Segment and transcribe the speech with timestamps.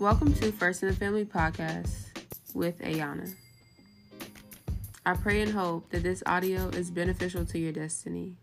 [0.00, 2.06] Welcome to First in the Family podcast
[2.54, 3.34] with Ayana.
[5.04, 8.36] I pray and hope that this audio is beneficial to your destiny.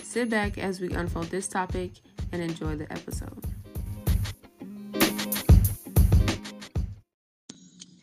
[0.00, 1.94] Sit back as we unfold this topic
[2.30, 3.44] and enjoy the episode.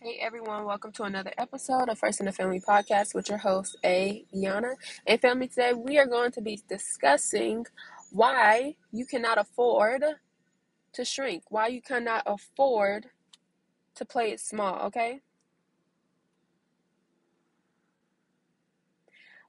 [0.02, 3.77] Hey everyone, welcome to another episode of First in the Family podcast with your host,
[3.81, 4.73] Ayana.
[5.05, 7.65] And family, today we are going to be discussing
[8.11, 10.04] why you cannot afford
[10.97, 13.05] to shrink, why you cannot afford
[13.93, 15.21] to play it small, okay?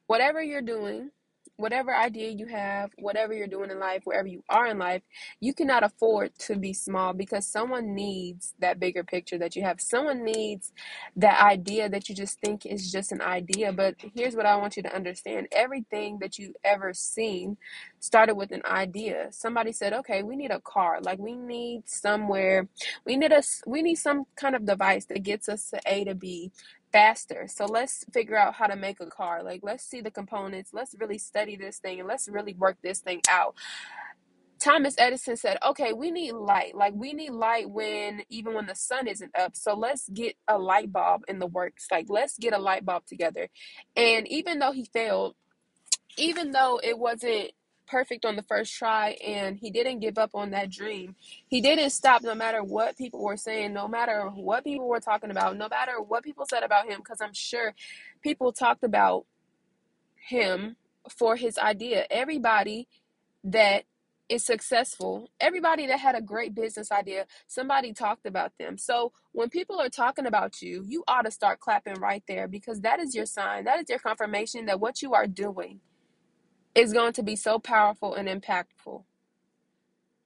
[0.06, 1.10] Whatever you're doing,
[1.58, 5.02] whatever idea you have, whatever you're doing in life, wherever you are in life,
[5.40, 9.80] you cannot afford to be small because someone needs that bigger picture that you have.
[9.80, 10.72] Someone needs
[11.16, 13.72] that idea that you just think is just an idea.
[13.72, 17.58] But here's what I want you to understand everything that you've ever seen
[18.00, 19.28] started with an idea.
[19.32, 21.00] Somebody said, okay, we need a car.
[21.02, 22.68] Like we need somewhere,
[23.06, 26.16] we need us, we need some kind of device that gets us to A to
[26.16, 26.52] B
[26.92, 27.46] faster.
[27.48, 29.42] So let's figure out how to make a car.
[29.42, 30.70] Like let's see the components.
[30.72, 33.54] Let's really study this thing and let's really work this thing out.
[34.58, 36.74] Thomas Edison said, "Okay, we need light.
[36.74, 39.56] Like we need light when even when the sun isn't up.
[39.56, 41.86] So let's get a light bulb in the works.
[41.90, 43.48] Like let's get a light bulb together."
[43.96, 45.36] And even though he failed,
[46.16, 47.52] even though it wasn't
[47.88, 51.16] perfect on the first try and he didn't give up on that dream.
[51.48, 55.30] He didn't stop no matter what people were saying, no matter what people were talking
[55.32, 57.74] about, no matter what people said about him, because I'm sure
[58.22, 59.26] people talked about
[60.28, 60.76] him
[61.10, 62.06] for his idea.
[62.10, 62.88] Everybody
[63.44, 63.84] that
[64.28, 68.78] is successful, everybody that had a great business idea, somebody talked about them.
[68.78, 72.80] So when people are talking about you, you ought to start clapping right there because
[72.82, 73.64] that is your sign.
[73.64, 75.80] That is your confirmation that what you are doing
[76.78, 79.04] is going to be so powerful and impactful.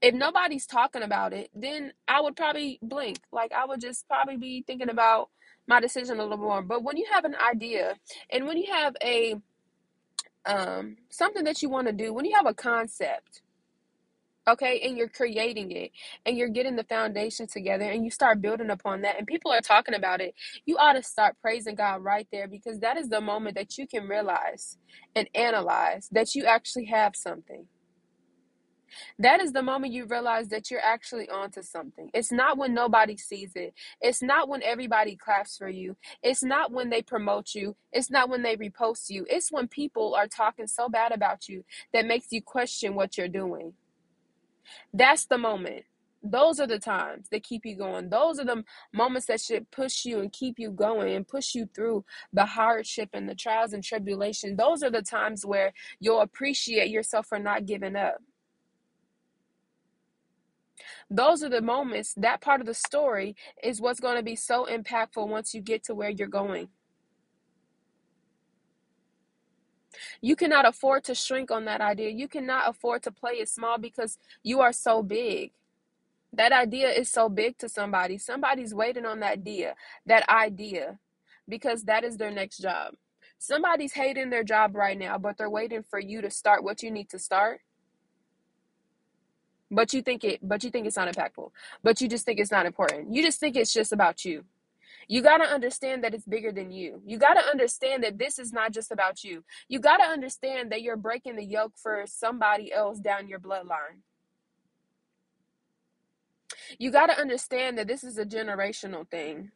[0.03, 3.21] If nobody's talking about it, then I would probably blink.
[3.33, 5.31] Like I would just probably be thinking about
[5.67, 6.63] my decision a little more.
[6.63, 7.97] But when you have an idea
[8.31, 9.35] and when you have a
[10.47, 13.43] um something that you want to do, when you have a concept,
[14.49, 15.91] okay and you're creating it
[16.27, 19.61] and you're getting the foundation together and you start building upon that and people are
[19.61, 20.35] talking about it
[20.67, 23.87] you ought to start praising god right there because that is the moment that you
[23.87, 24.79] can realize
[25.17, 27.67] and analyze that you actually have something
[29.19, 32.11] that is the moment you realize that you're actually onto something.
[32.15, 33.75] It's not when nobody sees it.
[34.03, 35.97] It's not when everybody claps for you.
[36.23, 37.77] It's not when they promote you.
[37.93, 39.27] It's not when they repost you.
[39.31, 41.65] It's when people are talking so bad about you
[41.95, 43.75] that makes you question what you're doing.
[44.93, 45.85] That's the moment.
[46.23, 48.09] Those are the times that keep you going.
[48.09, 48.63] Those are the
[48.93, 53.11] moments that should push you and keep you going and push you through the hardship
[53.13, 54.57] and the trials and tribulation.
[54.57, 58.19] Those are the times where you'll appreciate yourself for not giving up.
[61.11, 64.67] Those are the moments, that part of the story is what's going to be so
[64.67, 66.69] impactful once you get to where you're going.
[70.23, 72.11] You cannot afford to shrink on that idea.
[72.11, 75.51] You cannot afford to play it small because you are so big.
[76.33, 78.19] That idea is so big to somebody.
[78.19, 79.75] Somebody's waiting on that idea,
[80.07, 80.99] that idea,
[81.49, 82.95] because that is their next job.
[83.39, 86.91] Somebody's hating their job right now, but they're waiting for you to start what you
[86.93, 87.61] need to start.
[89.71, 91.51] But you think it but you think it's not impactful.
[91.83, 93.13] But you just think it's not important.
[93.13, 94.45] You just think it's just about you.
[95.09, 97.03] You got to understand that it's bigger than you.
[97.07, 99.45] You got to understand that this is not just about you.
[99.69, 104.01] You got to understand that you're breaking the yoke for somebody else down your bloodline.
[106.79, 109.51] You got to understand that this is a generational thing.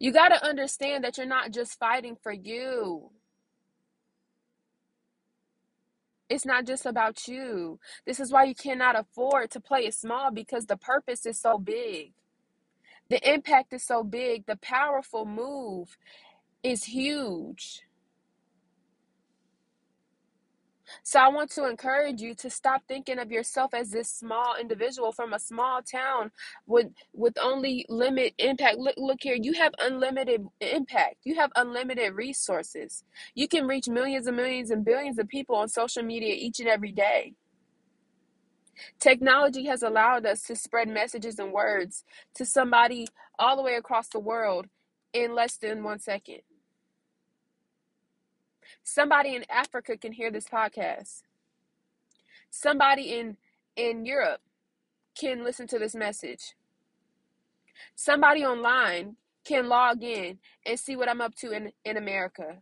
[0.00, 3.10] You got to understand that you're not just fighting for you.
[6.28, 7.78] It's not just about you.
[8.06, 11.58] This is why you cannot afford to play it small because the purpose is so
[11.58, 12.12] big.
[13.10, 14.46] The impact is so big.
[14.46, 15.96] The powerful move
[16.62, 17.82] is huge.
[21.02, 25.12] So I want to encourage you to stop thinking of yourself as this small individual
[25.12, 26.30] from a small town
[26.66, 28.78] with with only limit impact.
[28.78, 31.16] Look, look here, you have unlimited impact.
[31.24, 33.04] You have unlimited resources.
[33.34, 36.68] You can reach millions and millions and billions of people on social media each and
[36.68, 37.34] every day.
[38.98, 43.08] Technology has allowed us to spread messages and words to somebody
[43.38, 44.66] all the way across the world
[45.12, 46.40] in less than one second.
[48.82, 51.22] Somebody in Africa can hear this podcast.
[52.50, 53.36] Somebody in
[53.76, 54.40] in Europe
[55.18, 56.54] can listen to this message.
[57.94, 62.58] Somebody online can log in and see what I'm up to in, in America.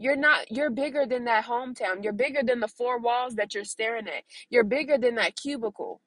[0.00, 2.04] You're not, you're bigger than that hometown.
[2.04, 4.24] You're bigger than the four walls that you're staring at.
[4.50, 6.02] You're bigger than that cubicle.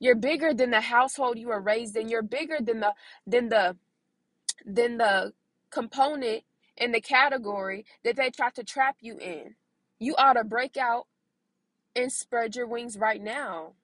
[0.00, 2.08] You're bigger than the household you were raised in.
[2.08, 2.94] You're bigger than the
[3.26, 3.76] than the
[4.66, 5.32] than the
[5.70, 6.44] component
[6.76, 9.56] in the category that they try to trap you in.
[10.00, 11.06] You ought to break out
[11.96, 13.74] and spread your wings right now.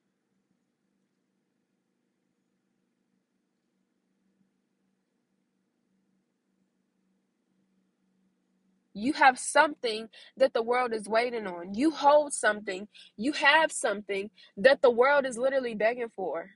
[8.93, 11.73] You have something that the world is waiting on.
[11.75, 12.87] You hold something.
[13.17, 16.51] You have something that the world is literally begging for.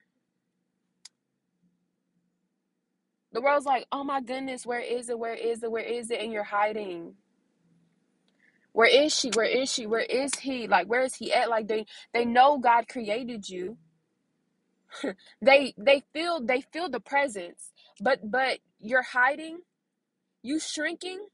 [3.34, 5.20] The world's like, oh my goodness, where is it?
[5.20, 5.72] Where is it?
[5.72, 6.22] Where is it?
[6.22, 7.16] And you're hiding.
[8.74, 9.32] Where is she?
[9.32, 9.88] Where is she?
[9.88, 10.68] Where is he?
[10.68, 11.50] Like, where is he at?
[11.50, 13.78] Like they they know God created you.
[15.42, 19.60] they they feel they feel the presence, but but you're hiding,
[20.44, 21.26] you shrinking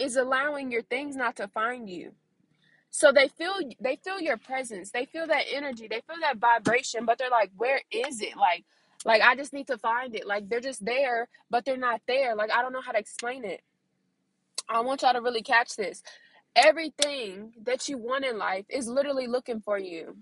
[0.00, 2.12] is allowing your things not to find you.
[2.90, 4.90] So they feel they feel your presence.
[4.90, 5.88] They feel that energy.
[5.88, 8.64] They feel that vibration, but they're like, "Where is it?" Like
[9.04, 10.26] like I just need to find it.
[10.26, 12.36] Like they're just there, but they're not there.
[12.36, 13.62] Like I don't know how to explain it.
[14.68, 16.02] I want y'all to really catch this.
[16.56, 20.18] Everything that you want in life is literally looking for you.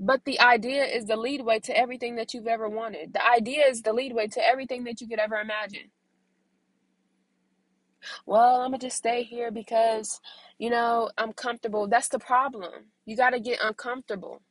[0.00, 3.14] But the idea is the lead way to everything that you've ever wanted.
[3.14, 5.90] The idea is the lead way to everything that you could ever imagine.
[8.26, 10.20] Well, I'm to just stay here because,
[10.58, 11.88] you know, I'm comfortable.
[11.88, 12.86] That's the problem.
[13.04, 14.42] You got to get uncomfortable.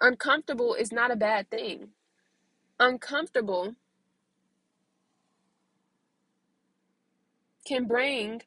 [0.00, 1.88] Uncomfortable is not a bad thing.
[2.78, 3.74] Uncomfortable
[7.66, 8.42] can bring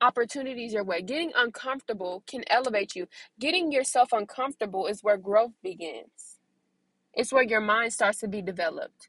[0.00, 1.02] opportunities your way.
[1.02, 3.08] Getting uncomfortable can elevate you.
[3.38, 6.38] Getting yourself uncomfortable is where growth begins.
[7.14, 9.08] It's where your mind starts to be developed.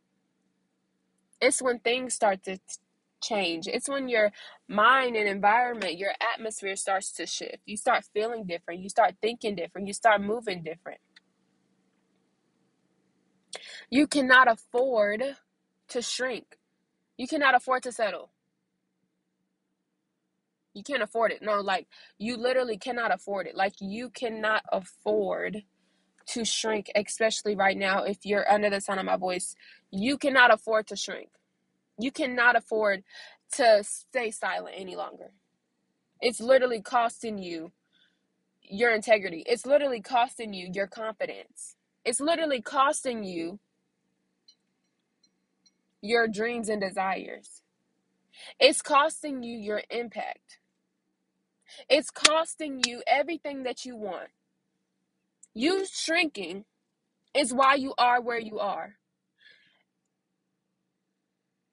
[1.41, 2.59] It's when things start to
[3.21, 3.67] change.
[3.67, 4.31] It's when your
[4.69, 7.59] mind and environment, your atmosphere starts to shift.
[7.65, 8.81] You start feeling different.
[8.81, 9.87] You start thinking different.
[9.87, 10.99] You start moving different.
[13.91, 15.23] You cannot afford
[15.89, 16.57] to shrink.
[17.17, 18.31] You cannot afford to settle.
[20.73, 21.41] You can't afford it.
[21.41, 21.87] No, like
[22.19, 23.55] you literally cannot afford it.
[23.57, 25.63] Like you cannot afford
[26.27, 29.55] to shrink, especially right now if you're under the sound of my voice.
[29.91, 31.29] You cannot afford to shrink.
[32.01, 33.03] You cannot afford
[33.53, 35.31] to stay silent any longer.
[36.21, 37.71] It's literally costing you
[38.63, 39.43] your integrity.
[39.47, 41.75] It's literally costing you your confidence.
[42.05, 43.59] It's literally costing you
[46.01, 47.63] your dreams and desires.
[48.59, 50.59] It's costing you your impact.
[51.89, 54.29] It's costing you everything that you want.
[55.53, 56.65] You shrinking
[57.35, 58.95] is why you are where you are.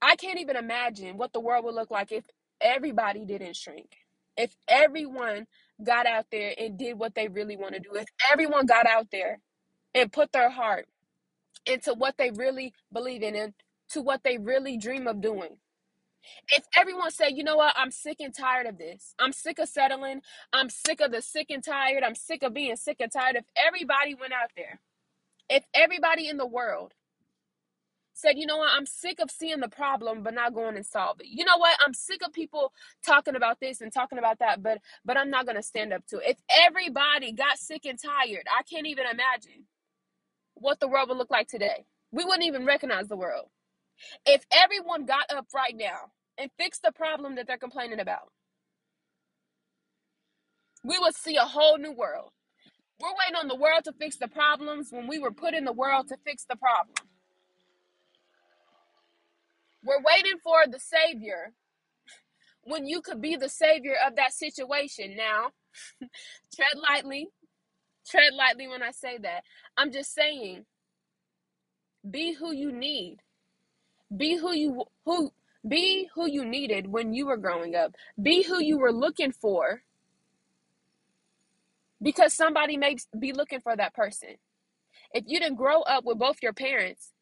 [0.03, 2.25] I can't even imagine what the world would look like if
[2.61, 3.97] everybody didn't shrink.
[4.37, 5.47] If everyone
[5.85, 7.91] got out there and did what they really want to do.
[7.95, 9.41] If everyone got out there
[9.95, 10.87] and put their heart
[11.67, 13.55] into what they really believe in and
[13.91, 15.59] to what they really dream of doing.
[16.51, 19.15] If everyone said, you know what, I'm sick and tired of this.
[19.19, 20.23] I'm sick of settling.
[20.53, 22.05] I'm sick of the sick and tired.
[22.05, 23.37] I'm sick of being sick and tired.
[23.37, 24.81] If everybody went out there,
[25.49, 26.95] if everybody in the world
[28.19, 31.21] said, you know what, I'm sick of seeing the problem but not going and solve
[31.21, 31.29] it.
[31.31, 31.79] You know what?
[31.85, 32.73] I'm sick of people
[33.07, 36.19] talking about this and talking about that, but but I'm not gonna stand up to
[36.19, 36.31] it.
[36.33, 39.67] If everybody got sick and tired, I can't even imagine
[40.55, 41.87] what the world would look like today.
[42.13, 43.47] We wouldn't even recognize the world.
[44.27, 48.33] If everyone got up right now and fixed the problem that they're complaining about,
[50.85, 52.31] we would see a whole new world.
[53.01, 55.73] We're waiting on the world to fix the problems when we were put in the
[55.73, 57.08] world to fix the problem.
[59.85, 61.53] We're waiting for the Savior
[62.63, 65.17] when you could be the Savior of that situation.
[65.17, 65.51] Now,
[66.55, 67.29] tread lightly.
[68.09, 69.43] Tread lightly when I say that.
[69.77, 70.65] I'm just saying,
[72.09, 73.19] be who you need.
[74.15, 75.31] Be who you who
[75.67, 77.95] be who you needed when you were growing up.
[78.21, 79.83] Be who you were looking for
[82.03, 84.37] because somebody may be looking for that person.
[85.13, 87.13] If you didn't grow up with both your parents,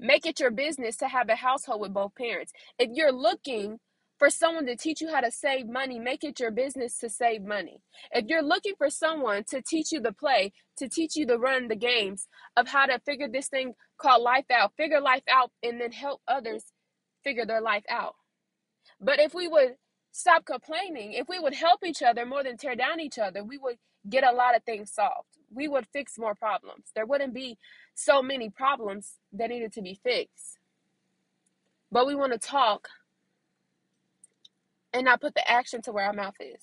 [0.00, 2.52] Make it your business to have a household with both parents.
[2.78, 3.80] If you're looking
[4.18, 7.42] for someone to teach you how to save money, make it your business to save
[7.42, 7.82] money.
[8.12, 11.68] If you're looking for someone to teach you the play, to teach you the run,
[11.68, 15.78] the games of how to figure this thing called life out, figure life out, and
[15.80, 16.64] then help others
[17.22, 18.14] figure their life out.
[19.00, 19.76] But if we would
[20.12, 23.58] stop complaining, if we would help each other more than tear down each other, we
[23.58, 23.76] would
[24.08, 25.39] get a lot of things solved.
[25.52, 26.86] We would fix more problems.
[26.94, 27.58] There wouldn't be
[27.94, 30.58] so many problems that needed to be fixed.
[31.90, 32.88] But we want to talk
[34.92, 36.62] and not put the action to where our mouth is.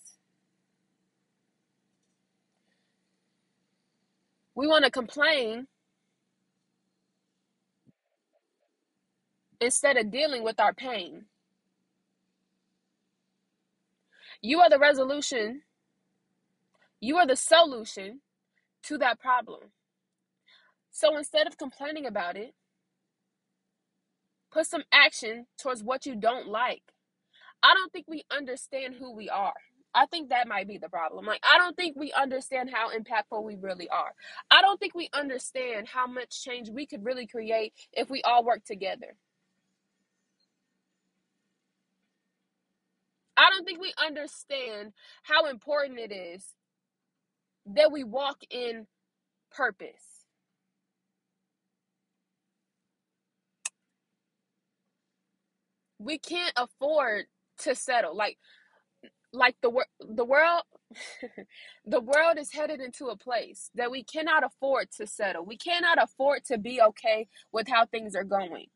[4.55, 5.67] We want to complain
[9.59, 11.25] instead of dealing with our pain.
[14.41, 15.61] You are the resolution,
[16.99, 18.21] you are the solution
[18.87, 19.61] to that problem.
[20.91, 22.53] So instead of complaining about it,
[24.51, 26.83] put some action towards what you don't like.
[27.63, 29.53] I don't think we understand who we are.
[29.93, 31.25] I think that might be the problem.
[31.25, 34.13] Like, I don't think we understand how impactful we really are.
[34.51, 38.43] I don't think we understand how much change we could really create if we all
[38.43, 39.15] work together.
[43.37, 46.45] I don't think we understand how important it is
[47.75, 48.87] that we walk in
[49.51, 50.25] purpose.
[55.99, 57.25] We can't afford
[57.59, 58.15] to settle.
[58.15, 58.37] Like
[59.33, 59.69] like the
[60.01, 60.63] the world
[61.85, 65.45] the world is headed into a place that we cannot afford to settle.
[65.45, 68.67] We cannot afford to be okay with how things are going.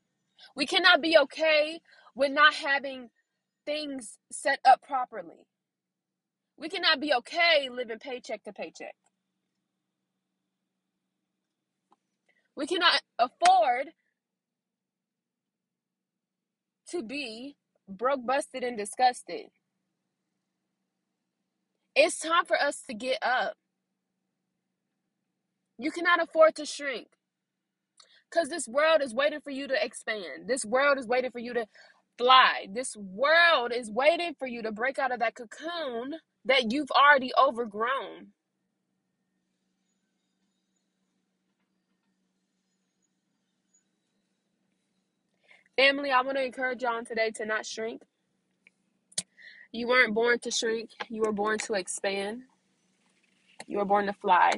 [0.56, 1.80] We cannot be okay
[2.16, 3.10] with not having
[3.66, 5.46] things set up properly.
[6.62, 8.94] We cannot be okay living paycheck to paycheck.
[12.56, 13.88] We cannot afford
[16.92, 17.56] to be
[17.90, 19.48] broke, busted, and disgusted.
[21.96, 23.56] It's time for us to get up.
[25.80, 27.08] You cannot afford to shrink
[28.30, 30.48] because this world is waiting for you to expand.
[30.48, 31.66] This world is waiting for you to
[32.20, 32.68] fly.
[32.72, 37.32] This world is waiting for you to break out of that cocoon that you've already
[37.40, 38.28] overgrown.
[45.78, 48.04] Family, I want to encourage y'all today to not shrink.
[49.72, 52.44] You weren't born to shrink, you were born to expand.
[53.68, 54.52] You were born to fly.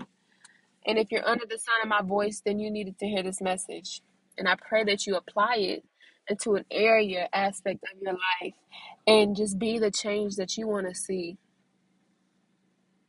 [0.85, 3.41] And if you're under the sound of my voice, then you needed to hear this
[3.41, 4.01] message.
[4.37, 5.83] And I pray that you apply it
[6.27, 8.53] into an area, aspect of your life,
[9.05, 11.37] and just be the change that you want to see.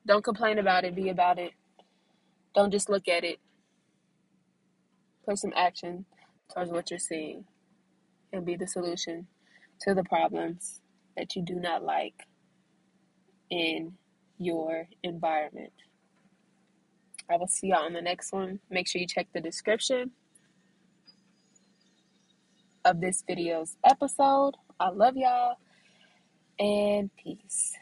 [0.06, 1.52] Don't complain about it, be about it.
[2.54, 3.38] Don't just look at it.
[5.26, 6.04] Put some action
[6.52, 7.44] towards what you're seeing
[8.32, 9.26] and be the solution
[9.80, 10.80] to the problems
[11.16, 12.26] that you do not like
[13.50, 13.94] in
[14.38, 15.72] your environment.
[17.30, 18.60] I will see y'all on the next one.
[18.70, 20.10] Make sure you check the description
[22.84, 24.54] of this video's episode.
[24.78, 25.56] I love y'all
[26.58, 27.72] and peace.